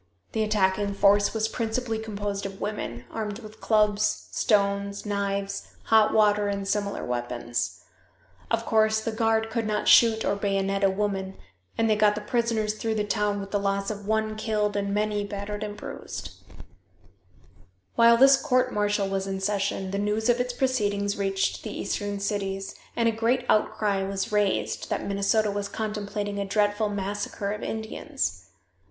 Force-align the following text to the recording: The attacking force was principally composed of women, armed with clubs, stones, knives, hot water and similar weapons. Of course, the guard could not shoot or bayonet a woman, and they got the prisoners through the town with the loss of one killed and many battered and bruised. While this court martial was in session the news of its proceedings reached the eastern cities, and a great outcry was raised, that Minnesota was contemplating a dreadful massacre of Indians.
The 0.31 0.41
attacking 0.41 0.95
force 0.95 1.31
was 1.31 1.47
principally 1.47 1.99
composed 1.99 2.47
of 2.47 2.59
women, 2.59 3.05
armed 3.11 3.37
with 3.37 3.61
clubs, 3.61 4.27
stones, 4.31 5.05
knives, 5.05 5.75
hot 5.83 6.11
water 6.11 6.47
and 6.47 6.67
similar 6.67 7.05
weapons. 7.05 7.81
Of 8.49 8.65
course, 8.65 8.99
the 8.99 9.11
guard 9.11 9.51
could 9.51 9.67
not 9.67 9.87
shoot 9.87 10.25
or 10.25 10.35
bayonet 10.35 10.83
a 10.83 10.89
woman, 10.89 11.35
and 11.77 11.87
they 11.87 11.95
got 11.95 12.15
the 12.15 12.21
prisoners 12.21 12.73
through 12.73 12.95
the 12.95 13.03
town 13.03 13.39
with 13.39 13.51
the 13.51 13.59
loss 13.59 13.91
of 13.91 14.07
one 14.07 14.35
killed 14.35 14.75
and 14.75 14.91
many 14.91 15.23
battered 15.23 15.61
and 15.61 15.77
bruised. 15.77 16.31
While 17.93 18.17
this 18.17 18.37
court 18.41 18.73
martial 18.73 19.07
was 19.07 19.27
in 19.27 19.39
session 19.39 19.91
the 19.91 19.99
news 19.99 20.29
of 20.29 20.39
its 20.39 20.51
proceedings 20.53 21.15
reached 21.15 21.61
the 21.61 21.79
eastern 21.79 22.19
cities, 22.19 22.73
and 22.95 23.07
a 23.07 23.11
great 23.11 23.45
outcry 23.47 24.01
was 24.01 24.31
raised, 24.31 24.89
that 24.89 25.05
Minnesota 25.05 25.51
was 25.51 25.69
contemplating 25.69 26.39
a 26.39 26.43
dreadful 26.45 26.89
massacre 26.89 27.51
of 27.51 27.61
Indians. 27.61 28.47